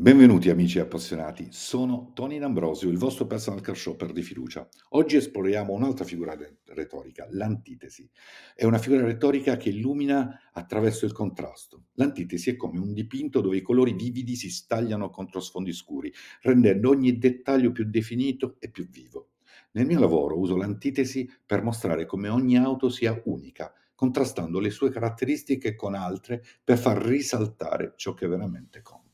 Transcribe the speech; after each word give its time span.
Benvenuti 0.00 0.48
amici 0.48 0.78
appassionati, 0.78 1.48
sono 1.50 2.12
Tony 2.14 2.38
D'Ambrosio, 2.38 2.88
il 2.88 2.96
vostro 2.96 3.26
personal 3.26 3.60
car 3.60 3.76
shopper 3.76 4.12
di 4.12 4.22
fiducia. 4.22 4.66
Oggi 4.92 5.16
esploriamo 5.16 5.74
un'altra 5.74 6.06
figura 6.06 6.34
retorica, 6.68 7.26
l'antitesi. 7.28 8.08
È 8.54 8.64
una 8.64 8.78
figura 8.78 9.04
retorica 9.04 9.58
che 9.58 9.68
illumina 9.68 10.50
attraverso 10.54 11.04
il 11.04 11.12
contrasto. 11.12 11.88
L'antitesi 11.96 12.48
è 12.48 12.56
come 12.56 12.78
un 12.78 12.94
dipinto 12.94 13.42
dove 13.42 13.58
i 13.58 13.60
colori 13.60 13.92
vividi 13.92 14.36
si 14.36 14.48
stagliano 14.48 15.10
contro 15.10 15.38
sfondi 15.38 15.74
scuri, 15.74 16.10
rendendo 16.40 16.88
ogni 16.88 17.18
dettaglio 17.18 17.70
più 17.70 17.84
definito 17.84 18.56
e 18.58 18.70
più 18.70 18.88
vivo. 18.88 19.32
Nel 19.72 19.84
mio 19.84 20.00
lavoro 20.00 20.38
uso 20.38 20.56
l'antitesi 20.56 21.30
per 21.44 21.62
mostrare 21.62 22.06
come 22.06 22.30
ogni 22.30 22.56
auto 22.56 22.88
sia 22.88 23.20
unica, 23.26 23.70
contrastando 23.94 24.60
le 24.60 24.70
sue 24.70 24.88
caratteristiche 24.88 25.74
con 25.74 25.94
altre 25.94 26.42
per 26.64 26.78
far 26.78 26.96
risaltare 27.04 27.92
ciò 27.96 28.14
che 28.14 28.26
veramente 28.26 28.80
conta. 28.80 29.09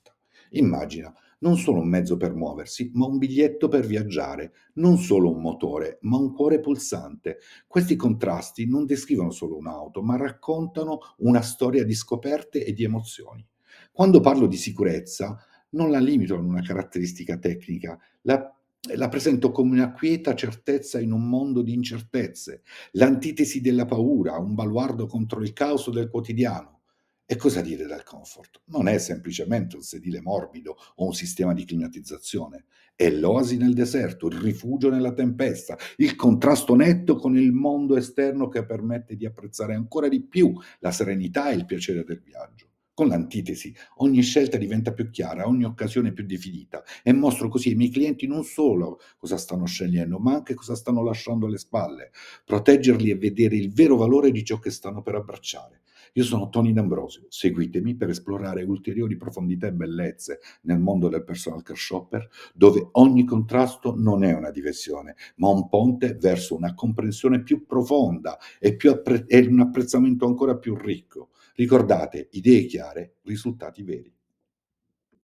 Immagina, 0.51 1.13
non 1.41 1.57
solo 1.57 1.81
un 1.81 1.89
mezzo 1.89 2.17
per 2.17 2.35
muoversi, 2.35 2.91
ma 2.95 3.07
un 3.07 3.19
biglietto 3.19 3.69
per 3.69 3.87
viaggiare, 3.87 4.53
non 4.75 4.99
solo 4.99 5.31
un 5.31 5.41
motore, 5.41 5.99
ma 6.03 6.17
un 6.17 6.33
cuore 6.33 6.61
pulsante. 6.61 7.39
Questi 7.67 7.97
contrasti 7.97 8.67
non 8.67 8.87
descrivono 8.87 9.31
solo 9.31 9.57
un'auto, 9.57 10.03
ma 10.03 10.17
raccontano 10.17 10.99
una 11.19 11.43
storia 11.43 11.85
di 11.85 11.95
scoperte 11.95 12.65
e 12.65 12.73
di 12.73 12.85
emozioni. 12.85 13.47
Quando 13.93 14.21
parlo 14.21 14.47
di 14.47 14.57
sicurezza, 14.57 15.37
non 15.71 15.91
la 15.91 15.99
limito 15.99 16.35
a 16.35 16.39
una 16.39 16.63
caratteristica 16.63 17.39
tecnica, 17.39 17.99
la 18.23 18.51
la 18.95 19.09
presento 19.09 19.51
come 19.51 19.73
una 19.73 19.93
quieta 19.93 20.35
certezza 20.35 21.01
in 21.01 21.11
un 21.11 21.29
mondo 21.29 21.63
di 21.63 21.73
incertezze, 21.73 22.63
l'antitesi 22.93 23.61
della 23.61 23.85
paura, 23.85 24.39
un 24.39 24.55
baluardo 24.55 25.07
contro 25.07 25.43
il 25.43 25.53
caos 25.53 25.91
del 25.91 26.09
quotidiano. 26.09 26.76
E 27.29 27.35
cosa 27.35 27.61
dire 27.61 27.87
del 27.87 28.05
comfort? 28.05 28.61
Non 28.67 28.87
è 28.87 28.99
semplicemente 28.99 29.75
un 29.75 29.83
sedile 29.83 30.21
morbido 30.21 30.77
o 30.95 31.07
un 31.07 31.13
sistema 31.13 31.55
di 31.55 31.65
climatizzazione, 31.65 32.67
è 32.95 33.11
l'oasi 33.11 33.57
nel 33.57 33.75
deserto, 33.75 34.29
il 34.29 34.39
rifugio 34.39 34.91
nella 34.91 35.13
tempesta, 35.13 35.77
il 35.97 36.15
contrasto 36.15 36.77
netto 36.77 37.17
con 37.17 37.37
il 37.37 37.51
mondo 37.51 37.97
esterno 37.97 38.47
che 38.47 38.65
permette 38.65 39.17
di 39.17 39.27
apprezzare 39.27 39.75
ancora 39.75 40.07
di 40.07 40.23
più 40.23 40.55
la 40.79 40.93
serenità 40.93 41.51
e 41.51 41.57
il 41.57 41.67
piacere 41.67 42.05
del 42.05 42.23
viaggio. 42.23 42.69
Con 42.95 43.09
l'antitesi 43.09 43.75
ogni 43.97 44.23
scelta 44.23 44.57
diventa 44.57 44.93
più 44.93 45.11
chiara, 45.11 45.49
ogni 45.49 45.65
occasione 45.65 46.13
più 46.13 46.25
definita 46.25 46.85
e 47.03 47.13
mostro 47.13 47.49
così 47.49 47.71
ai 47.71 47.75
miei 47.75 47.91
clienti 47.91 48.29
non 48.29 48.45
solo 48.45 49.01
cosa 49.19 49.37
stanno 49.37 49.67
scegliendo, 49.67 50.21
ma 50.21 50.35
anche 50.35 50.55
cosa 50.55 50.77
stanno 50.77 51.03
lasciando 51.03 51.47
alle 51.47 51.59
spalle, 51.59 52.13
proteggerli 52.45 53.11
e 53.11 53.17
vedere 53.17 53.57
il 53.57 53.73
vero 53.73 53.97
valore 53.97 54.31
di 54.31 54.45
ciò 54.45 54.61
che 54.61 54.71
stanno 54.71 55.03
per 55.03 55.17
abbracciare. 55.17 55.81
Io 56.15 56.25
sono 56.25 56.49
Tony 56.49 56.73
D'Ambrosio, 56.73 57.27
seguitemi 57.29 57.97
per 57.97 58.11
esplorare 58.11 58.63
ulteriori 58.63 59.17
profondità 59.17 59.67
e 59.67 59.73
bellezze 59.73 60.41
nel 60.63 60.79
mondo 60.79 61.09
del 61.09 61.25
personal 61.25 61.63
car 61.63 61.77
shopper, 61.77 62.29
dove 62.55 62.89
ogni 62.93 63.25
contrasto 63.25 63.95
non 63.97 64.25
è 64.25 64.33
una 64.33 64.51
diversione, 64.51 65.17
ma 65.37 65.49
un 65.49 65.69
ponte 65.69 66.15
verso 66.15 66.57
una 66.57 66.75
comprensione 66.75 67.43
più 67.43 67.67
profonda 67.67 68.39
e, 68.59 68.77
più 68.77 68.91
appre- 68.91 69.25
e 69.27 69.47
un 69.47 69.61
apprezzamento 69.61 70.27
ancora 70.27 70.57
più 70.57 70.75
ricco. 70.75 71.31
Ricordate, 71.55 72.29
idee 72.33 72.67
chiare, 72.67 73.17
risultati 73.23 73.83
veri. 73.83 74.16